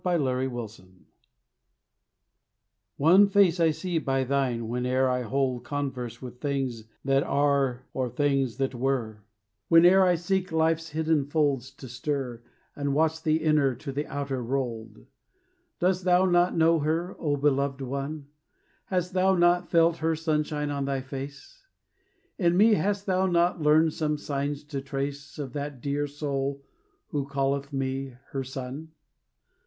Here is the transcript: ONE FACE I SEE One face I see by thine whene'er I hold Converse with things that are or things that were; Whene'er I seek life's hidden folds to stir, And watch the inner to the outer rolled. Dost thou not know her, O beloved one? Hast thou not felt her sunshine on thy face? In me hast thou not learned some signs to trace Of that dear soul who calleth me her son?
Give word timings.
ONE 0.03 0.17
FACE 0.25 0.49
I 0.49 0.67
SEE 0.71 0.89
One 2.97 3.27
face 3.29 3.59
I 3.59 3.69
see 3.69 3.99
by 3.99 4.23
thine 4.23 4.61
whene'er 4.61 5.07
I 5.07 5.21
hold 5.21 5.63
Converse 5.63 6.19
with 6.19 6.41
things 6.41 6.85
that 7.05 7.21
are 7.21 7.85
or 7.93 8.09
things 8.09 8.57
that 8.57 8.73
were; 8.73 9.21
Whene'er 9.69 10.03
I 10.03 10.15
seek 10.15 10.51
life's 10.51 10.89
hidden 10.89 11.23
folds 11.27 11.69
to 11.75 11.87
stir, 11.87 12.41
And 12.75 12.95
watch 12.95 13.21
the 13.21 13.43
inner 13.43 13.75
to 13.75 13.91
the 13.91 14.07
outer 14.07 14.41
rolled. 14.41 15.05
Dost 15.77 16.03
thou 16.03 16.25
not 16.25 16.57
know 16.57 16.79
her, 16.79 17.15
O 17.19 17.37
beloved 17.37 17.81
one? 17.81 18.25
Hast 18.85 19.13
thou 19.13 19.35
not 19.35 19.69
felt 19.69 19.97
her 19.97 20.15
sunshine 20.15 20.71
on 20.71 20.85
thy 20.85 21.01
face? 21.01 21.63
In 22.39 22.57
me 22.57 22.73
hast 22.73 23.05
thou 23.05 23.27
not 23.27 23.61
learned 23.61 23.93
some 23.93 24.17
signs 24.17 24.63
to 24.63 24.81
trace 24.81 25.37
Of 25.37 25.53
that 25.53 25.79
dear 25.79 26.07
soul 26.07 26.63
who 27.09 27.27
calleth 27.27 27.71
me 27.71 28.15
her 28.31 28.43
son? 28.43 28.93